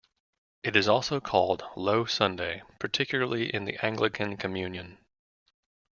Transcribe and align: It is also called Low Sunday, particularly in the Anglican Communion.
It 0.63 0.75
is 0.75 0.87
also 0.87 1.19
called 1.19 1.63
Low 1.75 2.05
Sunday, 2.05 2.63
particularly 2.79 3.53
in 3.53 3.65
the 3.65 3.77
Anglican 3.85 4.35
Communion. 4.35 4.97